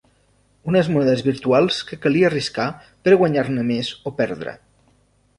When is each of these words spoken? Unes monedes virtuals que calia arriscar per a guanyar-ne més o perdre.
Unes 0.69 0.87
monedes 0.93 1.19
virtuals 1.25 1.77
que 1.89 1.99
calia 2.05 2.27
arriscar 2.31 2.65
per 3.07 3.13
a 3.15 3.19
guanyar-ne 3.19 3.65
més 3.69 3.91
o 4.11 4.15
perdre. 4.23 4.55